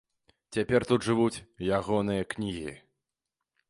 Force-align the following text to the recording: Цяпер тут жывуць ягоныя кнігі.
Цяпер 0.57 0.81
тут 0.93 1.05
жывуць 1.09 1.43
ягоныя 1.79 2.23
кнігі. 2.35 2.71